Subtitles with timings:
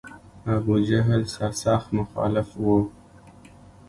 [0.55, 2.65] ابوجهل سر سخت مخالف و.